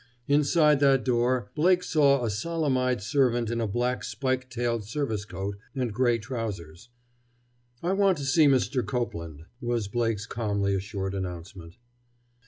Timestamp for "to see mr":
8.17-8.83